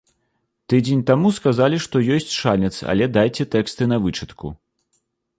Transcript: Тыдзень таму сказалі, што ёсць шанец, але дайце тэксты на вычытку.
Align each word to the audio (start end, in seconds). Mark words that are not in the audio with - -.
Тыдзень 0.71 1.01
таму 1.09 1.27
сказалі, 1.35 1.77
што 1.85 1.99
ёсць 2.15 2.31
шанец, 2.37 2.71
але 2.93 3.09
дайце 3.19 3.43
тэксты 3.57 3.83
на 3.91 3.97
вычытку. 4.07 4.47